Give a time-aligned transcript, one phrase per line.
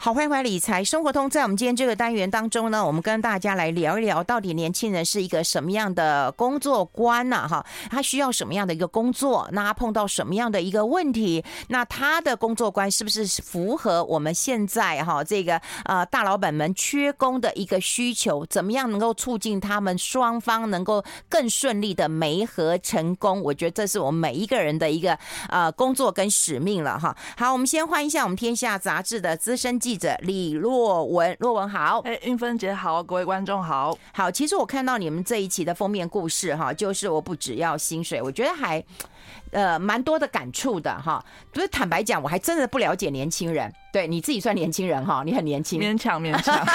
[0.00, 1.28] 好，欢迎回来理财生活通。
[1.28, 7.48] 在我们今天这个单元当中呢，我们跟大家来聊一聊，到底年轻人是一个什么样的工作观呢？
[7.48, 9.48] 哈，他需要什么样的一个工作？
[9.50, 11.44] 那他碰到什么样的一个问题？
[11.66, 18.46] 那他的工作观是不是符合我们现在哈这个呃大老板们缺工的一个需求？
[18.46, 23.42] 怎么样能够促进他们双方能够更顺利的媒合成功？
[23.42, 25.18] 我觉得这是我们每一个人的一个
[25.48, 27.16] 呃工作跟使命了哈。
[27.36, 38.84] 好，我们先欢迎一下我们天下杂志的资深者李若文，若文好，哎，韵芬姐好，各位观众好，好，其实我看到你们这一期的封面故事哈，就是我不只要薪水，我觉得还
[39.50, 41.24] 呃蛮多的感触的哈。
[41.52, 43.72] 不是坦白讲，我还真的不了解年轻人。
[43.90, 46.66] 对，你自己算年轻人哈，你很年轻，勉强勉强。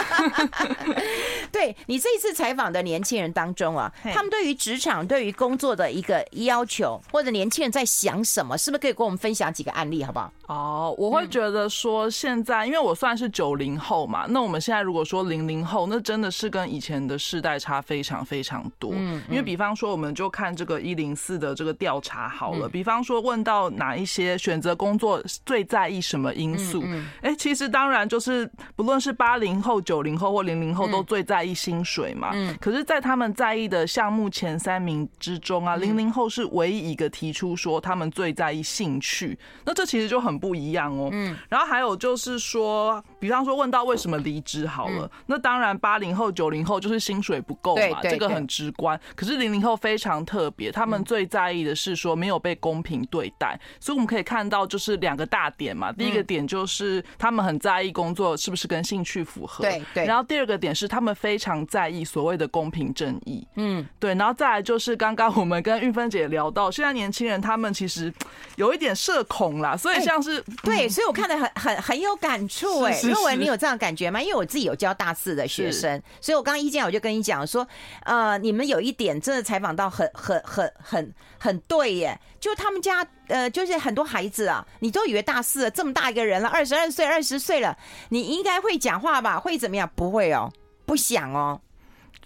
[1.51, 10.33] 对，你这一次采访的年轻人当中啊，他们对于职场、对于工作的一个要求，或者年轻人在想什么，是不是可以跟我们分享几个案例，好不好？
[10.47, 18.91] 哦，我会觉得说现在，因为我算是九零后嘛，那我们现在如果说零零后，那真的是跟以前的世代差非常非常多。
[18.95, 26.83] 嗯，因为比方说，我们就看这个一零四的这个调查好了，比方说问到哪一些选择工作最在意什么因素？
[27.21, 32.31] 哎，其实当然就是不论是八零后、九零后或零零后，都最在意薪水嘛。
[32.33, 32.55] 嗯。
[32.59, 39.37] 可是，在他们在意的项目前三名之中啊，零零后是唯一一个提出说他们最在意兴趣。
[39.65, 41.09] 那这其实就很不一样哦。
[41.11, 41.37] 嗯。
[41.49, 48.99] 然后还有就是说，比方说问到为什么离职好了，那当然八零后、九零后就是薪水不够嘛，这个很直观。
[49.15, 53.57] 可是零零后非常特别，他们最在意的是说没有被公平对待。
[53.79, 55.89] 所以我们可以看到，就是两个大点嘛。
[55.93, 60.05] 第一个点就是他们很在意工作是不是跟兴趣符合，对对。
[60.05, 64.13] 然后第二个点是他们非常在意所谓的公平正义，嗯，对。
[64.15, 68.13] 然后再来就是刚刚我们跟玉芬姐聊到，现在年轻人他们其实
[68.57, 73.12] 有一点社恐啦，所以像是对，所以我看得很很很有感触哎。
[73.13, 74.21] 若文，你有这样的感觉吗？
[74.21, 77.67] 因为我自己有教大四的学生，所以我刚刚一见我就跟你讲说，
[78.03, 83.05] 呃，你们有一点真的采访到很很很很很对耶，就他们家。
[83.27, 87.75] 呃，就是很多孩子啊，你都以为大四了，这么大一个人了，二十二岁、二十岁了，
[88.09, 89.39] 你应该会讲话吧？
[89.39, 89.89] 会怎么样？
[89.95, 90.51] 不会哦，
[90.85, 91.59] 不想哦。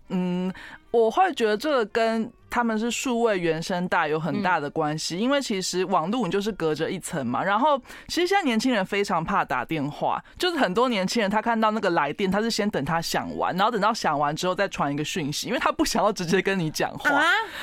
[0.10, 0.52] 嗯，
[0.90, 2.32] 我会觉得这个跟。
[2.58, 7.44] 他们是数位原生代有很大的关系，因为其实网络你就是隔着一层嘛。
[7.44, 17.12] 然后其实现在年轻人非常怕打电话，就是很多年轻人他看到那个来电，他是先等他想完，然后等到想完之后再传一个讯息，因为他不想要直接跟你讲话。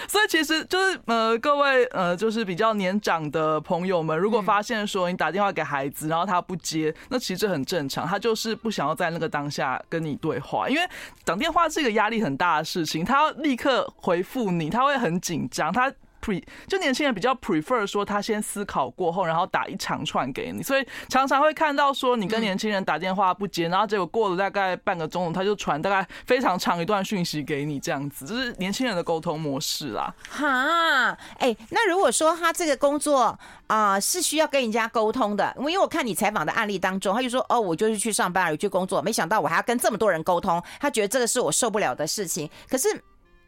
[0.07, 10.83] 所以其实就是呃，各位呃，就是比较年长的朋友们，如果发现说你打电话给孩子，然后他不接，那其实这很正常，他就是不想要在那个当下跟你对话，因为
[11.25, 14.71] 打电话是一个压力很大的事情，他要立刻回复你。
[14.71, 30.15] 他会很紧张，他 pre 就年轻人比较 prefer 说他先思考过后，然后打一长串给你，所以常常会看到说你跟年轻人打电话不接，然后结果过了大概半个钟头，他就传大概非常长一段讯息给你，这样子，就是年轻人的沟通模式啦。
[30.31, 42.89] 哈，哎，那如果说他这个工作啊、呃、是需要跟人家沟通的，因为我看你采访的案例当中，他就说哦，我就是去上班，我去工作，没想到我还要跟这么多人沟通，他觉得这个是我受不了的事情，可是。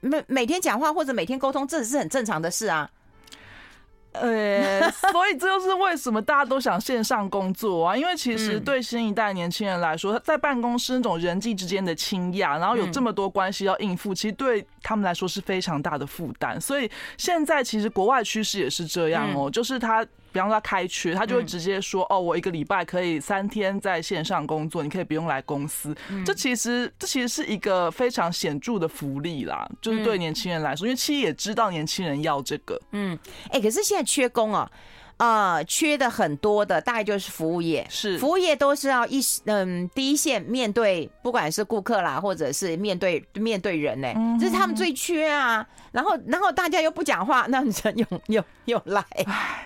[0.07, 2.89] 每每天讲话或者每天沟通，这是很正常的事啊。
[4.13, 16.59] 呃， 所以这就是为什么大家都想线上工作啊，因为其实对新一代年轻人来说，在办公室那种人际之间的倾轧，然后有这么多关系要应付，其实对他们来说是非常大的负担。
[16.59, 20.07] 所以现在其实国外趋势也是这样哦，就是他。
[20.37, 32.79] 比方说他开缺，他就会直接说：“哦，我一个礼拜可以三天在线上工作，你可以不用来公司。”这其实这其实是一个非常显著的福利啦，就是对年轻人来说，因为企业也知道年轻人要这个。
[32.91, 34.71] 嗯，哎，可是现在缺工哦。
[35.19, 37.87] 呃，缺的很多的，大概就是服务业。
[37.89, 45.67] 是，服务业都是要一嗯第一线面对，不管是顾客啦，或者是面对面对人呢、欸，这是他们最缺啊。
[45.93, 49.03] 然后，然后大家又不讲话，那人又 又又来。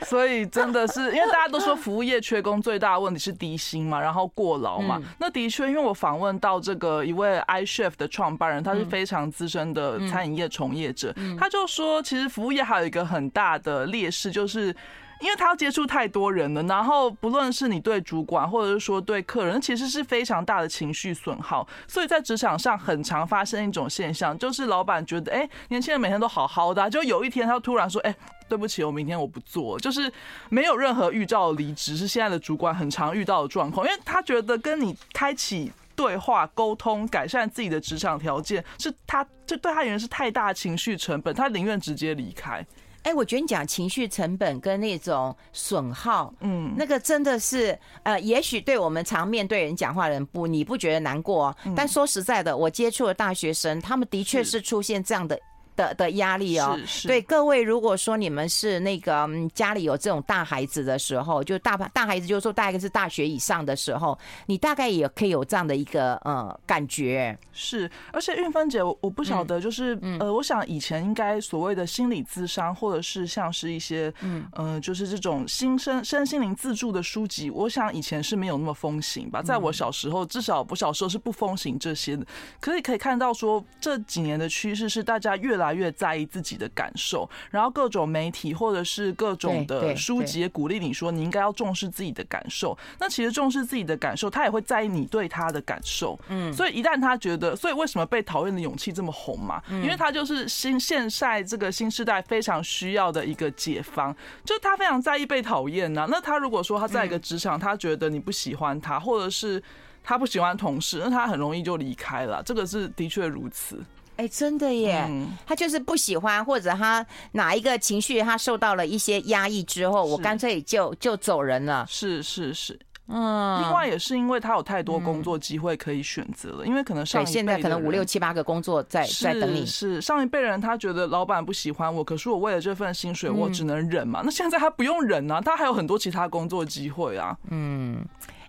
[0.06, 5.02] 所以真的是， 因为大家都说服务业缺工最大的问题是低薪嘛，然后过劳嘛。
[5.18, 14.72] 那的确，因为我访问到这个一位 iChef 的创办人，他是非常资深的餐饮业从业者，他就说，其实服务业还有一个很大的劣势就是。
[15.20, 21.66] 因为他要接触太多人了，然后不论是你对主管，或者是说对客人，其实是非常大的情绪损耗。
[21.86, 28.14] 所以在职场上很常发生一种现象，就是老板觉得，哎，年轻人每天都好好的，就有一天他突然说，哎，
[28.48, 30.10] 对不起，我明天我不做，就是
[30.48, 42.64] 没有任何预兆离职，是现在的主管很常遇到的状况，因为他觉得跟你开启对话、沟通、改善自己的职场条件，是他这对他而言是太大情绪成本，他宁愿直接离开。
[43.02, 51.56] 哎，我觉得你讲情绪成本跟那种损耗，嗯，那个真的是，呃，也许对我们常面对人讲话的人不，你不觉得难过？
[51.74, 55.38] 但说实在的，我接触的大学生，他们的确是出现这样的。
[55.80, 67.36] 的的压力哦，是是对各位，如果说你们是那个家里有这种大孩子的时候，就大大孩子，就是说大概是大学以上的时候，你大概也可以有这样的一个呃感觉。
[67.52, 79.42] 是，而且韵芬姐，我我不晓得，就是、嗯、呃，我想以前应该所谓的心理咨商，或者是像是一些嗯呃，就是这种心身身心灵自助的书籍，我想以前是没有那么风行吧。
[79.42, 82.26] 在我小时候，至少我小时候是不风行这些的。
[82.60, 92.76] 可以可以看到说，这几年的趋势是大家越来越在意自己的感受，然后各种媒体或者是各种的书籍也鼓励你说，你应该要重视自己的感受。
[92.98, 96.18] 那其实重视自己的感受，他也会在意你对他的感受。
[96.28, 99.62] 嗯，所以一旦他觉得，所以为什么被讨厌的勇气这么红嘛？
[99.70, 104.14] 因为他就是新现在这个新时代非常需要的一个解方，
[104.44, 106.06] 就他非常在意被讨厌呐。
[106.10, 109.62] 那他如果说他在一个职场，他觉得你不喜欢他，或者是
[110.02, 112.42] 他不喜欢同事，那他很容易就离开了。
[112.42, 113.78] 这个是的确如此。
[114.20, 115.08] 哎，真的耶！
[115.46, 121.86] 他就是不喜欢，或者他哪一个情绪他受到了一些压抑之后，我干脆就就走人了。
[121.88, 122.78] 是是是，
[123.08, 123.62] 嗯。
[123.62, 129.64] 另外也是因为他有太多工作机会可以选择了，因为可能上现在可能五六七八个工作在在等你。
[129.64, 134.20] 是上一辈人他觉得老板不喜欢我，可是我为了这份薪水，我只能忍嘛。
[134.22, 137.34] 那现在他不用忍啊，他还有很多其他工作机会啊。
[137.48, 138.39] 嗯，哎。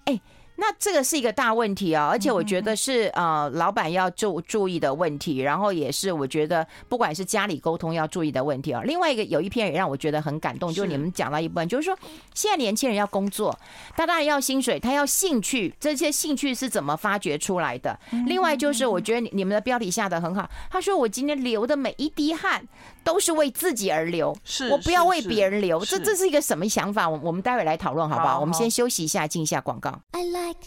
[0.62, 8.84] 那这个是一个大问题啊，而且我觉得是呃，老板要注注意的问题，然后也是我觉得不管是家里沟通要注意的问题啊。
[8.84, 11.98] 另外一个有一篇也让我觉得很感动，就是你们讲到一部分，就是说
[12.36, 13.58] 现在年轻人要工作，
[13.98, 18.00] 他当然要薪水，他要兴趣，这些兴趣是怎么发掘出来的？
[18.28, 22.64] 另外就是我觉得你们的标题下的很好，他说我今天流的每一滴汗
[23.04, 27.10] 都是为自己而流，是我不要为别人流，这这是一个什么想法？
[27.10, 28.40] 我我们待会来讨论好不好？
[28.40, 30.00] 我们先休息一下，进一下广告。
[30.12, 30.60] I like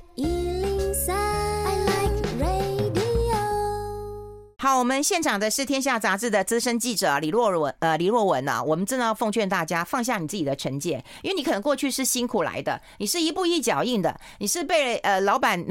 [4.64, 15.62] 好，我们现场的是《天下杂志》的资深记者李若文，呃，李若文呐、啊，我们真的要奉劝大家放下你自己的成见，因为你可能过去是辛苦来的，你是一步一脚印的，你是被呃老板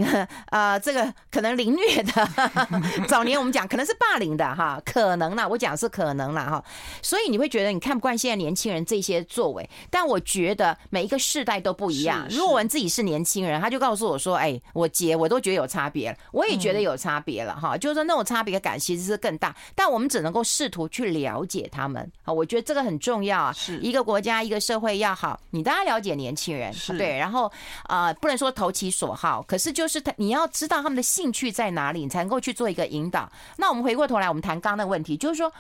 [0.51, 2.29] 呃这个可能凌虐的，
[3.09, 6.63] 早年我们讲可能是霸凌的哈，可能啦，我讲是可能啦哈，
[7.01, 12.27] 所以你会觉得你看不惯现在年轻人这些作为，但我觉得每一个世代都不一样。
[12.29, 18.79] 若文自己是年轻人，他就告诉我说，哎，我姐我都觉得有差别，我也觉得有差别了哈，就是说那种差别感。
[18.83, 23.53] 其实是更大，但我们只能够试图去了解他们啊，我觉得这个很重要啊。
[23.53, 27.45] 是一个国家、一个社会要好，你当然了解年轻人，对，然后
[27.83, 33.31] 啊、呃，不能说投其所好，可是就是他，你要知道他们的兴趣在哪里，你才能够去做一个引导。
[33.55, 35.51] 那我们回过头来，我们谈刚刚的问题，就是说，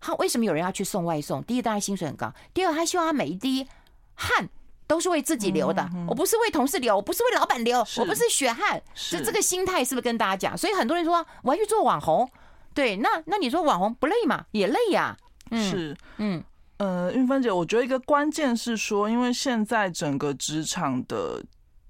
[0.00, 1.40] 他为什么有人要去送外送？
[1.44, 3.68] 第一，当然薪水很高；第二，他希望他每一滴
[4.14, 4.48] 汗
[4.86, 8.82] 都是为自己流的，我不是为同事流，我不是为老板流，我不是血汗。
[9.10, 10.58] 这这个心态是不是跟大家讲？
[10.58, 12.28] 所以很多人说，我要去做网红。
[12.74, 14.44] 对，那那你说网红不累吗？
[14.52, 15.16] 也累呀。
[15.50, 16.42] 嗯、是，嗯，
[16.78, 21.42] 呃，运芬姐，我觉得一个关键是说，因为现在整个职场的。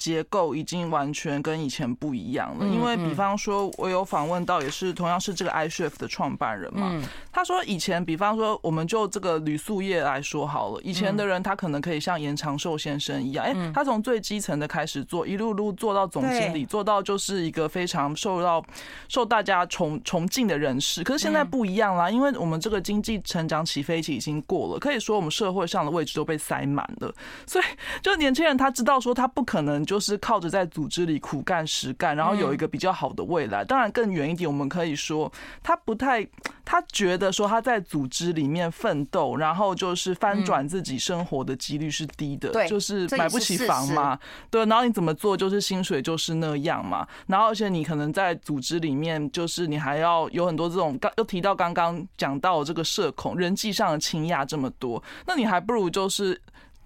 [0.02, 7.00] 结构已经完全跟以前不一样了，因为比方说，我有访问到，也是同样是这个 iChef 的创办人嘛，
[7.30, 18.60] 他说以前，比方说，我们就这个旅宿业来说好了，以前的人他可能可以像严长寿先生一样，哎，他从最基层的开始做，一路路做到总经理，做到就是一个非常受到
[19.08, 21.04] 受大家崇崇敬的人士。
[21.04, 27.14] 可是现在不一样啦，因为我们这个经济成长起飞期已经过了，可以说我们社会上的位置都被塞满了，
[27.46, 27.64] 所以
[28.02, 29.86] 就年轻人他知道说他不可能。
[29.92, 33.62] 就是靠着在组织里苦干实干，然后有一个比较好的未来。
[33.62, 35.30] 当然更远一点，我们可以说
[35.62, 36.26] 他不太，
[36.64, 44.18] 他觉得说他在组织里面奋斗，然后就是翻转自己生活的几率是低的，对，就是买不起房嘛，
[44.50, 44.64] 对。
[44.64, 47.06] 然后你怎么做，就是薪水就是那样嘛。
[47.26, 56.40] 然后而且你可能在组织里面，就是你还要有很多这种刚又提到刚刚讲到这个社恐，人际上的倾轧这么多，那你还不如就是。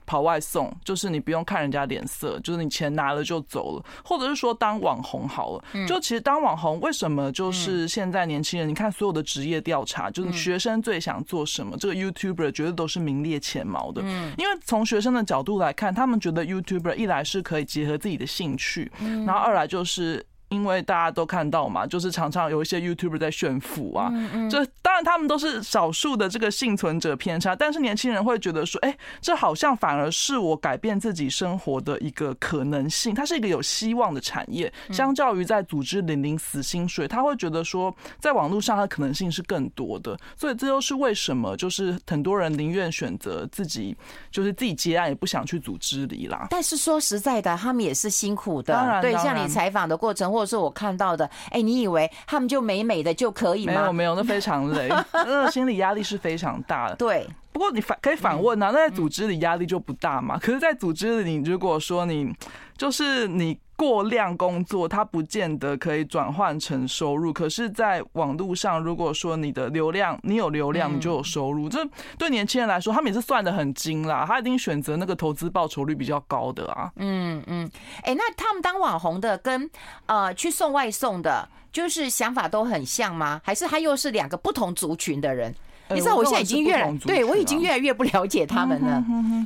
[0.07, 5.65] 跑外送，就是你不用看人家脸色，就是你钱拿了就走了，或者是说当网红好了。
[5.87, 8.69] 就其实当网红，为什么就是现在年轻人？
[8.69, 11.77] 你看所有的职业调查，就是学生最想做什么？
[11.77, 14.01] 这个 YouTuber 绝对都是名列前茅的。
[14.39, 18.91] 因为从学生的角度来看，他们觉得 YouTuber 一来是可以结合自己的兴趣，
[19.27, 20.25] 然后二来就是。
[20.49, 24.13] 因为大家都看到嘛，就是常常有一些 YouTuber 在炫富啊，
[24.49, 43.97] 这当然他们都是少数的这个幸存者偏差，但是年轻人会觉得说，哎，这好像反而是我改变自己生活的一个可能性，它是一个有希望的产业，相较于在组织领领死薪水，他会觉得说，在网络上它的可能性是更多的，所以这又是为什么，就是很多人宁愿选择自己
[44.31, 46.47] 就是自己接案，也不想去组织里啦。
[46.51, 50.37] 但是说实在的，他们也是辛苦的，当然，对，像你采访的过程。
[50.37, 53.73] 或者是我看到的，哎、欸，你以为他们就美美的就可以吗？
[53.73, 56.97] 没有没有，那非常累， 那心理压力是非常大的。
[56.97, 60.39] 对，不过你反可以反问啊，那在组织里压力就不大嘛？
[60.39, 62.33] 可是，在组织里，你如果说你
[62.79, 63.59] 就是你。
[63.77, 67.33] 过量工作，它不见得可以转换成收入。
[67.33, 71.69] 可是，在网络上，如果说你的流量，你有流量，你就有收入。
[71.69, 71.87] 这
[72.19, 74.25] 对年轻人来说，他们也是算的很精啦。
[74.27, 76.91] 他一定选择那个投资报酬率比较高的啊。
[76.97, 77.71] 嗯嗯，
[78.03, 79.71] 哎，那他们当网红的跟
[80.07, 83.41] 呃去送外送的，就是想法都很像吗？
[83.45, 85.55] 还是他又是两个不同族群的人？
[85.91, 89.03] 你知道我现在已经越来，对我已经越来越不了解他们了。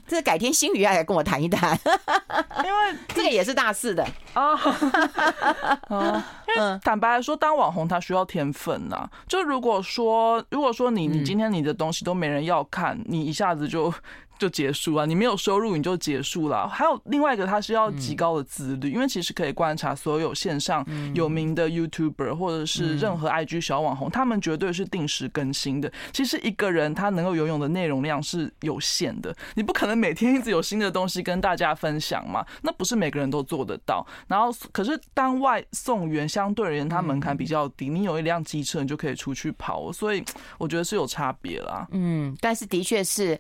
[0.07, 1.79] 这改天新宇要来跟我谈一谈，
[2.65, 4.55] 因为 这个也是大四的啊。
[5.91, 9.09] 因为坦白来说，当网红他需要天分呐。
[9.29, 13.93] 就如果说，如果说你你今天你的东西都没人要看，你一下子就。
[14.41, 16.67] 就结束了，你没有收入你就结束了。
[16.67, 25.93] 还有另外一个，它是要极高的自律，因为其实可以观察所有线上有名的 YouTuber 或者是任何 IG 小网红，他们绝对是定时更新的。
[26.11, 34.07] 其实一个人他能够游泳的内容量是有限的，你不可能每天一直有新的东西跟大家分享嘛，那不是每个人都做得到。
[34.27, 40.25] 然后，可是当外送员相对而言，他门槛比较低，你有一辆机车，你就可以出去跑，所以
[40.57, 41.87] 我觉得是有差别啦。
[41.91, 43.39] 嗯，但是的确是。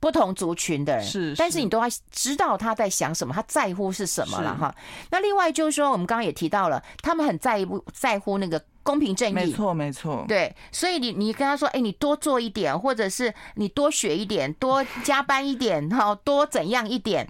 [0.00, 4.74] 不同族群的人是，但是你都要知道他在想什么，他在乎是什么了哈。
[5.10, 10.24] 那另外就是说，我们刚刚也提到了，他们很在乎在乎那个公平正义，没错没错。
[10.28, 17.28] 对，所以你你跟他说，哎，你多做一点，或者是你多学一点，多加班一点，哈，多怎样一点，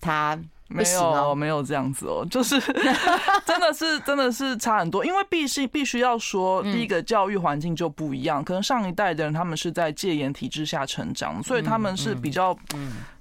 [0.00, 0.38] 他。
[0.68, 2.60] 没有，没有这样子哦， 就是
[3.44, 12.56] 真的是真的是差很多，因为必须必须要说，第一个教育环境就不一样，可能上一代的人他们是在戒严体制下成长，所以他们是比较。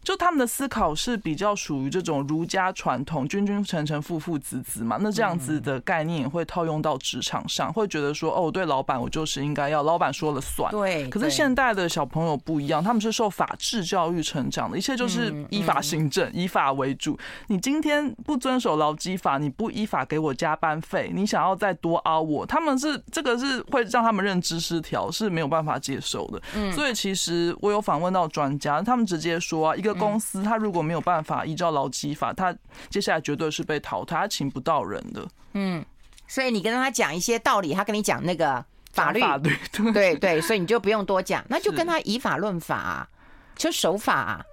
[0.07, 4.97] 就他们的思考是比较属于这种儒家传统，君君臣臣，父父子子嘛。
[5.01, 10.71] 那这样子的概念也会套用到职场上，会觉得说，哦，对老板我就是应该要老板说了算。
[10.71, 11.09] 对。
[11.09, 17.19] 可是现代的小朋友不一样，他们是受法治教育成长的，一切就是依法行政，以法为主。
[17.47, 26.41] 你今天不遵守劳基法，你不依法给我加班费，你想要再多凹我，他们是这个是会让他们认知失调，是没有办法接受的。
[26.55, 26.71] 嗯。
[26.71, 29.96] 所以其实我有访问到专家，他们直接说啊，一个。
[29.97, 32.55] 公司他如果没有办法依照劳基法，他
[32.89, 35.27] 接下来绝对是被淘汰，他请不到人的。
[35.53, 35.83] 嗯，
[36.27, 39.51] 所以你跟他讲一些道理，他跟你讲那个法律，法律
[39.91, 43.07] 对对对，所以你就不用多讲，那就跟他以法论法啊，
[43.55, 44.45] 就守法啊。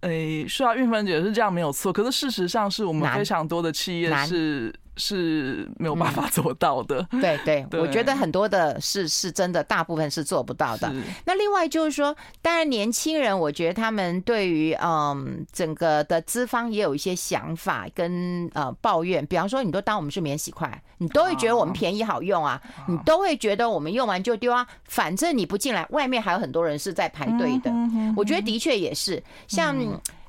[0.00, 4.74] 诶，是啊，玉芬姐是这样没有错，可是事实上是我们非常多的企业是。
[5.00, 7.04] 是没有办法做到的。
[7.10, 10.92] 嗯、对对， 对，我觉得很多的是是真的，大部分是做不到的。
[11.24, 19.24] 那另外就是说，当然年轻人，我觉得他们对于嗯整个的资方也有一些想法跟呃抱怨。
[19.26, 27.72] 比方说，你都当我们是免洗筷，你都会觉得我们便宜好用啊，你都会觉得我们用完就丢啊，反正你不进来，外面还有很多人是在排队的。
[28.16, 29.74] 我觉得的确也是，像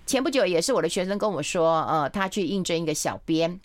[0.05, 3.59] 前不久也是我的学生跟我说，呃，他去应征一个小编。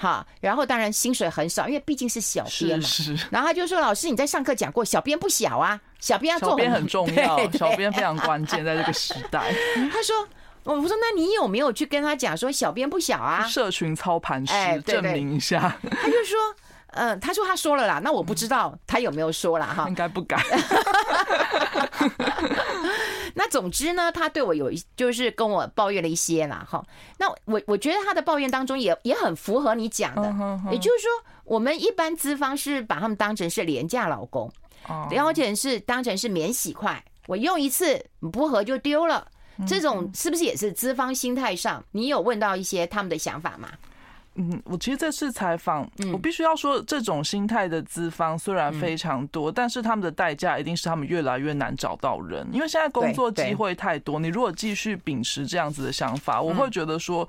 [0.00, 2.86] 好，然后当然薪水很少，因为毕竟是小编嘛。
[2.86, 3.26] 是是。
[3.30, 9.54] 然后他就说：“老师，你在上课讲过，小编不小啊，小编要做很，小编很重要， 小编非常关键，在这个时代。”
[9.92, 10.26] 他说
[10.64, 13.46] ：“我说，那你有没有去跟他讲说，小编不小啊？
[13.46, 14.54] 社群操盘师
[14.86, 16.38] 证明一下。”他就说。
[16.92, 20.40] 嗯，他说他说了啦，那我不知道他有没有说啦哈， 应该不敢。
[23.34, 26.84] 那总之呢，他对我有一就是跟我抱怨了一些啦哈。
[27.18, 30.22] 那我我觉得他的抱怨当中也也很符合你讲的，
[30.72, 31.10] 也就是说，
[31.44, 34.50] 我们一般资方是把他们当成是廉价劳工，
[35.10, 39.26] 了解是当成是免洗筷，我用一次不合就丢了，
[39.66, 41.82] 这种是不是也是资方心态上？
[41.92, 43.70] 你有问到一些他们的想法吗？
[44.40, 54.18] 嗯，我其实这次采访，我必须要说，这种心态的资方虽然非常多，但是他们的代价一定是他们越来越难找到人，因为现在工作机会太多。
[54.18, 57.28] 你如果继续秉持这样子的想法，我会觉得说，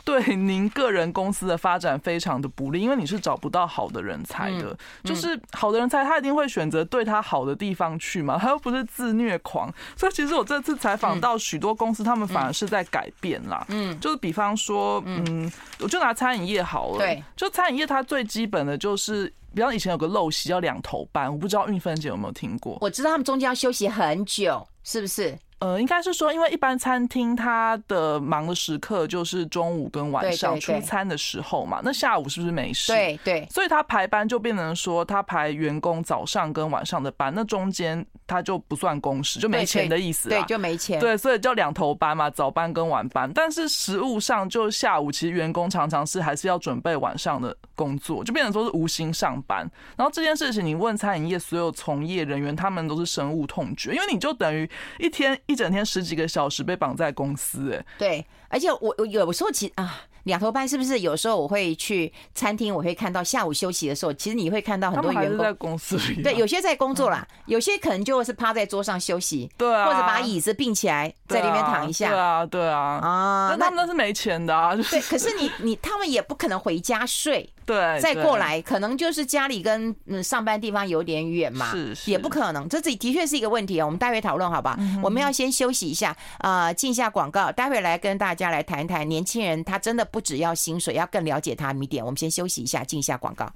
[0.04, 4.76] 对您个人公司的发展非常的不利，因为你是找不到好的人才的。
[5.04, 9.72] 就是好的人才，他一定会选择对他好的地方去嘛，他又不是自虐狂。
[9.96, 13.64] 所以其实我这次采访到许多公司，他们反而是在改变啦。
[13.68, 16.98] 嗯，就是比方说，嗯，我就拿餐饮业好了。
[16.98, 22.78] 对，就餐饮业它最基本的就是，比方以前有个陋习叫两头班，我不知道运分姐有没有听过？
[22.80, 25.38] 我知道他们中间要休息很久，是不是？
[25.60, 32.90] 呃，应该是说，因为一般餐厅它的忙的时刻就是中午跟晚上出餐的时候嘛，那下午是不是没事？
[32.92, 40.30] 对对，所以他排班就变成说，他排员工早上跟晚上的班，那中间他就不算工时，就没钱的意思。
[40.30, 40.98] 对，就没钱。
[40.98, 43.30] 对，所以叫两头班嘛，早班跟晚班。
[43.34, 49.70] 但是实物上，就下午其实员工常常是还是要准备晚上的工作，就变成说是无心上班。
[49.94, 54.66] 然后这件事情，你问餐饮业所有从业人员，他们都是深恶痛绝，因为你就等于
[54.98, 55.38] 一天。
[55.50, 60.02] 一整天十几个小时被绑在公司，哎，对，而且我我有时候其实啊。
[60.24, 66.20] 两头班是不是有时候我会去餐厅，我会看到下午休息的时候，其实你会看到很多员工在公司里。
[66.22, 74.76] 对，有些在工作啦，有些可能就是趴在桌上休息，对啊，或者把椅子并起来在里面躺一下，对啊，对啊，啊，那他们都是没钱的啊。
[74.76, 83.86] 对，可是你你他们也不可能回家睡，对，再过来可能就是家里跟嗯上班地方有点远嘛，是，也不可能，这的的确是一个问题啊。
[83.86, 84.78] 我们待会讨论好吧？
[85.02, 90.90] 我们要先休息一下，啊，进一下广告，待会来跟大家来谈一谈年轻人，他真的不只要薪水。
[90.90, 93.50] 要更了解他们一点，我们先休息一下，进一下广告。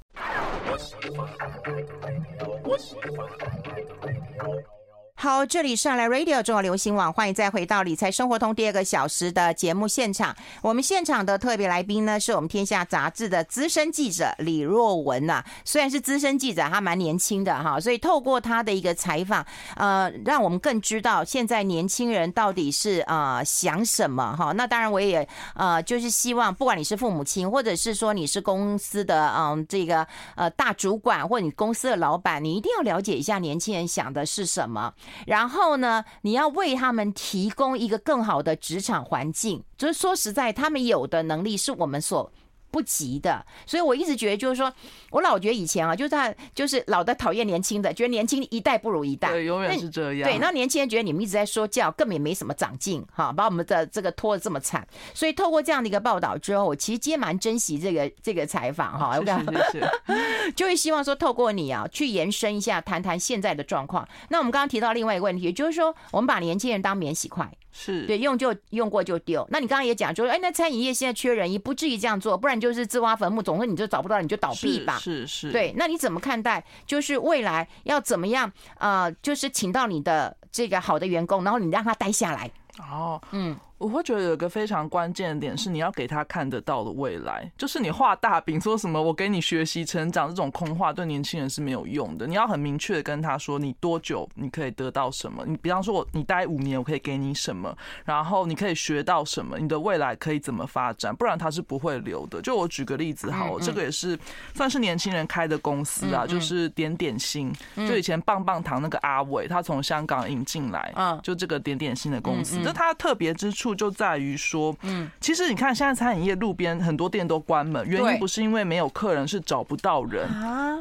[5.24, 10.36] 好，这里是来 Radio 中国流行网，欢迎再回到理财生活通第二个小时的节目现场。
[10.60, 19.42] 我们现场的特别来宾呢，是我们天下杂志的资深记者李若文呐、虽然是资深记者，他蛮年轻的哈，所以透过他的一个采访，
[19.76, 24.52] 呃，让我们更知道现在年轻人到底是啊、呃、想什么哈。
[24.52, 34.92] 那当然，我也呃就是希望，不管你是父母亲，或者是说你是公司的嗯、这个呃大主管，或你公司的老板，你一定要了解一下年轻人想的是什么。
[35.26, 39.62] 然后呢，你要为他们提供一个更好的职场环境。
[39.76, 42.32] 就是说实在，他们有的能力是我们所
[42.74, 44.72] 不急的，所以我一直觉得，就是说
[45.12, 50.28] 我老觉得以前啊，就是他就是老的讨厌年轻的，觉得年轻一代不如一代，对，永远是这样。
[50.28, 54.84] 对，那年轻人觉得你们一直在说教，根本也没什么长进，哈，把我们的这个拖得这么惨。
[55.14, 60.50] 所以透过这样的一个报道之后，我其实今天蛮珍惜这个这个采访，哈，谢谢，谢谢。
[60.56, 64.08] 就会希望说透过你啊，去延伸一下，谈谈现在的状况。
[64.30, 67.48] 那我们刚刚提到另外一个问题，就是说我们把年轻人当免洗筷。
[67.76, 69.44] 是对，用就用过就丢。
[69.50, 74.96] 那你刚刚也讲，就是哎，那餐饮业现在缺人，也不至于这样做，不然就是自挖坟墓，总之你就找不到，你就倒闭吧。
[74.98, 75.48] 是是。
[75.48, 76.64] 是对，那你怎么看待？
[76.86, 78.50] 就是未来要怎么样？
[78.78, 82.48] 呃，就是请到你的这个好的员工，然后你让他待下来。
[82.78, 83.56] 哦，嗯。
[83.84, 87.52] 我会觉得有一个非常关键的点是，你要给他看得到的未来。
[87.58, 92.26] 就是你画大饼，说什么我给你学习成长这种空话，对年轻人是没有用的。
[92.26, 95.44] 你要很明确的跟他说，你多久你可以得到什么？
[95.46, 97.76] 你比方说我你待五年，我可以给你什么？
[98.06, 99.58] 然后你可以学到什么？
[99.58, 101.14] 你的未来可以怎么发展？
[101.14, 102.40] 不然他是不会留的。
[102.40, 104.18] 就我举个例子好，这个也是
[104.54, 107.52] 算是年轻人开的公司啊，就是点点心。
[107.76, 113.73] 就以前棒棒糖那个阿伟，他从香港引进来，嗯，就这个点点心的公司，就他特别之处。
[113.74, 120.28] 就在于说，嗯，其实你看，现在餐饮业路边很多店都关门，原因不是因为没有客人，是找不到人。
[120.28, 120.78] 啊。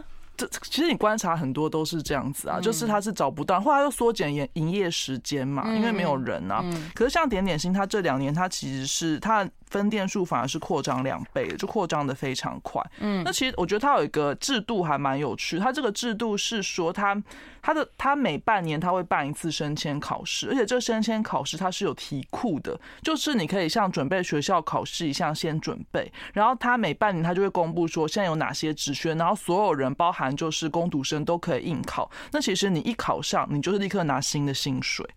[0.48, 6.64] 这其实你观察很多都是这样子啊，就是他是找不到，后来又缩减营营业时间嘛，因为没有人啊。
[6.94, 9.48] 可是像点点心，它这两年它其实是它。
[9.74, 12.80] 分店数反而是扩张两倍，就扩张的非常快。
[13.00, 15.58] 嗯，那其实我觉得它有一个制度还蛮有趣。
[15.58, 17.24] 它这个制度是说它，它
[17.60, 26.14] 它的它每半年它会办一次升迁考试，而且这个升迁考试它是有题库的，就是你可以像准备学校考试一样先准备。
[26.34, 32.10] 然后它每半年它就会公布说现在有哪些职缺，然后所有人包含就是工读生都可以应考。
[32.32, 35.08] 那其实你一考上，你就是立刻拿新的薪水。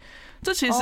[0.47, 0.79] 这其实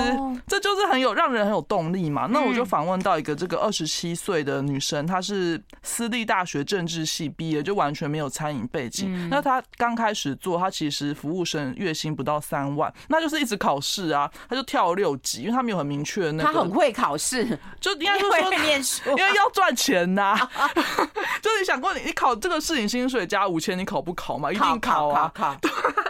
[0.46, 2.28] 这就是很有让人很有动力嘛。
[2.30, 9.30] 那我就访问到一个这个二十七岁的女生，她是私立大学政治系毕业，就完全没有餐饮背景。
[9.30, 16.52] 那她刚开始做，她其实服务生月薪不到三万，那就是一直考试啊，她就跳了六级，因为她没有很明确的那个。
[16.52, 20.36] 她很会考试，就应该说会念书，因为要赚钱呐。
[21.40, 24.52] 就是你想过，你你考这个事情薪水加五千，你考不考嘛？
[24.52, 25.32] 一定考啊！
[25.34, 25.56] 考。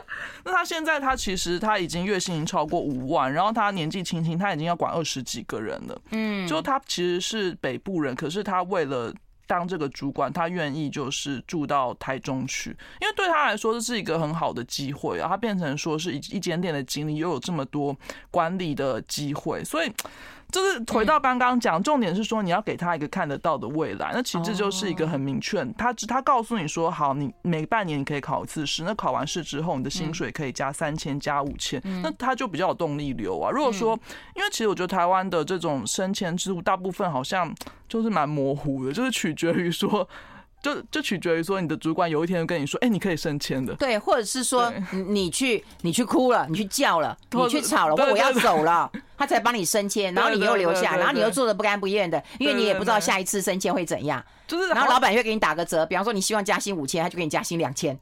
[0.45, 6.01] 那他现在他其实他已经月薪已经超过五万，然后他年纪轻轻，他已经要管二十几个人了。
[6.11, 9.13] 嗯，就他其实是北部人，可是他为了
[9.47, 15.29] 当这个主管，他愿意就是住到台中去，因为对他来说这是一个很好的机会啊。
[15.29, 17.97] 他变成说是一一间店的经理，又有这么多
[18.31, 19.93] 管理的机会，所以。
[20.55, 24.13] 就是回到刚刚讲，重点是说你要给他一个看得到的未来。
[24.15, 33.51] 那其实就是一个很明确，他他告诉你说，好，你每半年你可以考一次试，那考完试之后，你的薪水可以加三千加五千，那他就比较有动力流啊。
[33.51, 33.99] 如果说，
[34.37, 37.53] 因为其实我觉得台湾的这种升迁制度，大部分好像
[37.89, 40.09] 就是蛮模糊的，就是取决于说。
[40.65, 57.95] 就就取决于说，你的主管有一天跟你说，哎，你可以升迁的，对，或者是说你去你去哭了，你去叫了，你去吵了，或我要走了，他才帮你升迁，然后你又留下，然后你又做的不甘不愿的，因为你也不知道下一次升迁会怎样，就是，然后老板会给你打个折，比方说你希望加薪五千，他就给你加薪两千，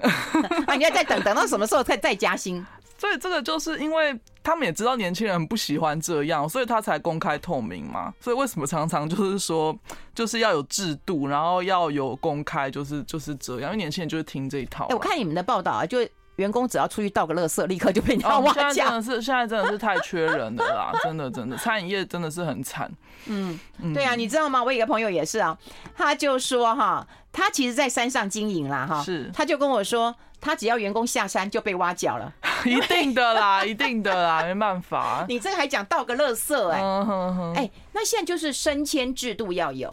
[0.68, 2.64] 那 你要再等等到什么时候再再加薪？
[3.02, 8.14] 所以这个就是因为他们也知道年轻人不喜欢这样，所以他才公开透明嘛。
[8.20, 9.76] 所以为什么常常就是说，
[10.14, 13.62] 就是要有制度，然后要有公开，就是就是这样。
[13.62, 14.86] 因为年轻人就是听这一套。
[14.86, 15.98] 哎，我看你们的报道啊，就
[16.36, 18.52] 员工只要出去倒个垃圾，立刻就被你挖角。
[18.52, 22.88] 现在真的是现在 真的是太缺人了啦，真的真的，餐饮业真的是很惨。
[23.26, 23.58] 嗯，
[23.92, 24.62] 对啊，你知道吗？
[24.62, 25.58] 我有一个朋友也是啊，
[25.96, 30.14] 他就说哈，他其实在山上经营啦哈，是，他就跟我说。
[30.44, 32.34] 他只要员工下山就被挖角了，
[32.68, 35.25] 一定的啦，一定的啦，没办法。
[35.29, 39.92] 你这个还讲倒个乐色哎、欸，哎，那现在就是升迁制度要有，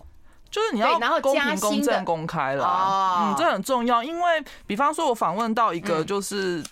[0.50, 2.66] 就是你要公平、公正、公开了，
[3.22, 4.04] 嗯，这很重要。
[4.04, 6.64] 因为比方说，我访问到一个就是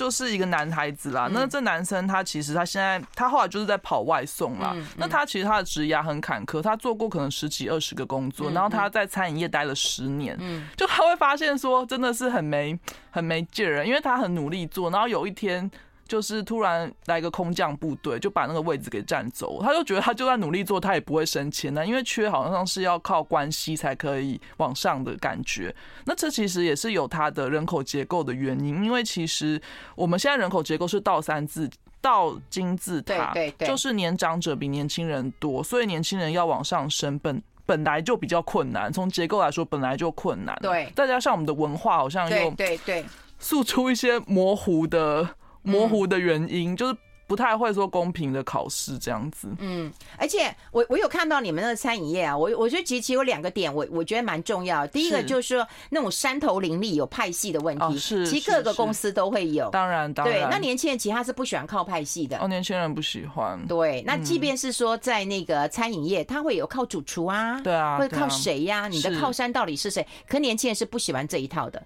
[0.00, 0.10] 就。
[0.10, 4.74] 是一个男孩子啦，那这男生他其实他现在他后来就是在跑外送啦。
[4.96, 10.36] 那他其实他的职涯很坎坷，他做过可能十几二十个工作，然后他在餐饮业待了十年，
[10.76, 12.76] 就他会发现说真的是很没
[13.12, 15.70] 很没劲儿，因为他很努力做，然后有一天。
[16.10, 19.62] 就是突然来个空降部队，就把那个位置给占走。
[19.62, 25.72] 他就觉得他就算努力做，他也不会升迁的，因为缺好像是要靠关系才可以往上的感觉。
[26.06, 29.62] 那这其实也是有他的人口结构的原因，因为其实
[29.94, 31.70] 我们现在人口结构是倒三字
[32.00, 38.92] 倒金字塔，对对对，就是年长者比年轻人多，所以年轻人要往上升本本来就比较困难。
[38.92, 40.58] 从结构来说，本来就困难。
[40.60, 43.04] 对，再加上我们的文化好像又对对
[43.38, 45.36] 诉出一些模糊的。
[45.62, 46.96] 模糊的原因就是
[47.26, 49.46] 不太会说公平的考试这样子。
[49.60, 54.84] 嗯，而且我我有看到你们那个餐饮业啊，我我觉得其实有两个点，我我觉得蛮重要。
[54.88, 59.70] 第一个就是说那种山头林立有派系的问题，是其实各个公司都会有。
[59.70, 60.40] 当然，当然。
[60.40, 62.36] 对，那年轻人其实他是不喜欢靠派系的。
[62.38, 63.64] 哦，年轻人不喜欢。
[63.68, 68.88] 对，那即便是说在那个餐饮业，他会有靠主厨啊，对啊，会靠谁呀？
[68.88, 70.04] 你的靠山到底是谁？
[70.26, 71.80] 可年轻人是不喜欢这一套的，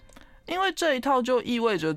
[0.47, 1.95] 因为这一套就意味着。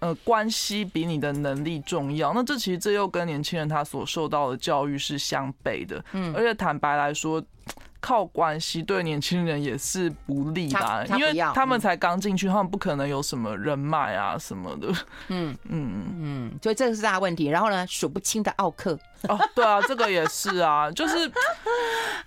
[0.00, 2.32] 呃，关系比你的能力重要。
[2.32, 6.04] 那这其实这又跟年轻人他所受到的教育是相悖的。
[6.12, 7.42] 嗯，而且坦白来说，
[8.00, 14.88] 靠关系对年轻人也是不利的，因为他们才刚进去，他们不可能有什么人脉啊什么的。
[15.28, 17.46] 嗯 嗯嗯，所以这是大问题。
[17.46, 18.96] 然后呢，数不清的奥客。
[19.28, 21.30] 哦，对啊，这个也是啊，就是。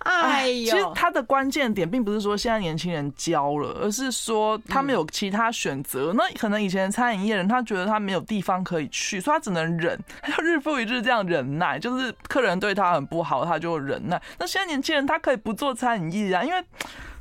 [0.04, 6.12] 哎呦，其实他的关键点并不是说现在年轻人教了，而是说他们有其他选择。
[6.14, 14.20] 那可能以前餐饮业人他觉得他没有地方可以去，所以他只能忍，他就日复一日这样忍耐，就是客人对他很不好，他就忍耐。
[14.38, 16.64] 那现在年轻人他可以不做餐饮业啊，因为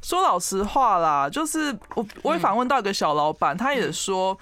[0.01, 4.35] 说老实话啦，就是我我也访问到一个小老板，他也说。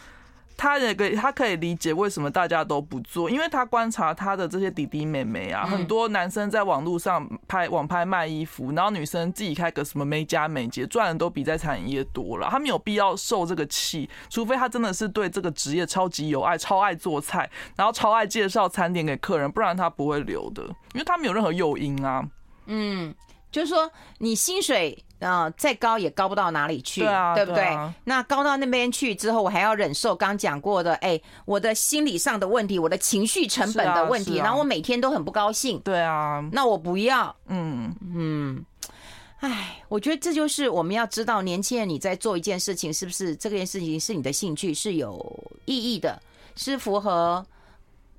[0.60, 12.50] 他也可以，他可以理解为什么大家都不做，因为他观察他的这些弟弟妹妹啊，很多男生在网络上拍网拍卖衣服，然后女生自己开个什么美甲美睫，赚的都比在餐饮业多了。
[12.52, 22.28] 他没有必要受这个气，除非他真的是对这个职业超级有爱，超爱做菜，然后超爱介绍餐点给客人，不然他不会留的，因为他没有任何诱因啊。
[22.65, 23.15] 嗯，
[23.50, 25.02] 就是说你薪水。
[25.19, 27.63] 啊、呃，再高也高不到哪里去，对啊，对不对？
[27.63, 35.79] 对啊、那高到那边去之后，我还要忍受刚讲过的，哎，我的心理上的问题，我的情绪成本的问题，啊啊、然后我每天都很不高兴。
[35.79, 37.36] 对啊，那我不要。
[37.47, 38.65] 嗯嗯，
[39.39, 46.21] 哎，我觉得这就是我们要知道，年轻人你在做一件事情，是不是这件事情是你的兴趣，是有意义的，
[46.55, 47.45] 是符合。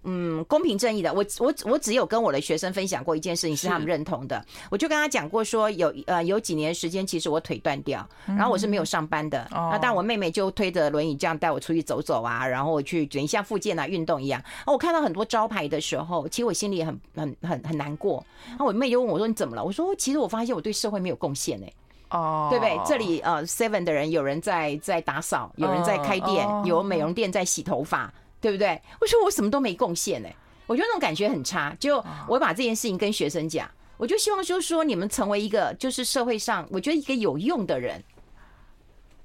[0.02, 4.42] 嗯，公平正义的，我我我只有跟我的学生分享过一件事情，是他们认同的。
[4.70, 9.46] 我就跟他讲过说，有呃有几年时间，其实我腿断掉，然后我是没有上班的。
[9.50, 14.42] 那但我妹妹就推着轮椅这样带我出去走走啊，然后我去等一下复健啊，运动一样。
[14.66, 18.24] 我看到很多招牌的时候，其实我心里很很很很难过。
[18.48, 21.72] 然后我妹就问我说：“你怎么了？”我说：“其实我发现我对社会没有贡献哎。”
[22.10, 22.76] 哦，对不对？
[22.84, 28.12] 这里呃 Seven 的人有人在在打扫，有人在开店，有美容店在洗头发。
[28.40, 28.80] 对不对？
[29.00, 30.28] 我说我什么都没贡献呢，
[30.66, 31.76] 我觉得那种感觉很差。
[31.78, 38.02] 就我把这件事情跟学生讲，我就希望就是说你们成为一个就是社会上我觉得一个有用的人。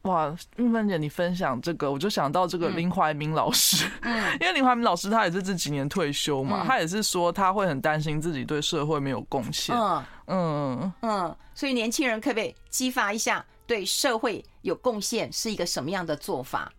[0.03, 10.05] 哇，玉芬姐，你分享这个，我就想到这个林怀民老师，嗯， 因为林怀民老师他也是这几年退休嘛，他也是说他会很担心自己对社会没有贡献，嗯。
[10.27, 10.93] 嗯。
[11.01, 16.71] 嗯，所以年轻人可不可以激发一下对社会有贡献是一个什么样的做法？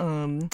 [0.00, 0.50] 嗯，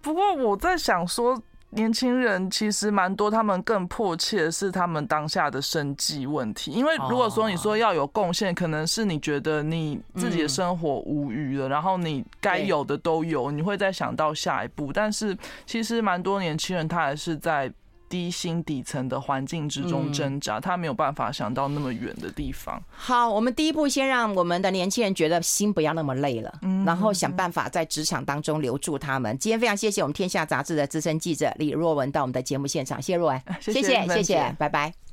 [0.00, 1.40] 不过我在想说。
[1.74, 6.70] 年轻人其实蛮多，他们更迫切的是他们当下的生计问题。
[6.70, 14.92] 因为如果说你说要有贡献，可能是你觉得你自己的生活无余了，然后你该有的都有，你会再想到下一步。
[14.92, 17.72] 但是其实蛮多年轻人他还是在。
[18.12, 22.78] 低薪底层的环境之中挣扎，他没有办法想到那么远的地方。
[22.90, 29.38] 好，我们第一步先让我们的年轻人觉得心不要那么累了，然后想办法在职场当中留住他们。
[29.38, 35.02] 今天非常谢谢我们天下杂志的资深记者李若文到我们的节目现场，谢谢若文， 谢谢谢谢，拜拜。